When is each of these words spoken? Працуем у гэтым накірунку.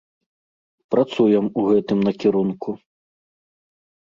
Працуем 0.95 1.45
у 1.59 1.67
гэтым 1.69 1.97
накірунку. 2.09 2.69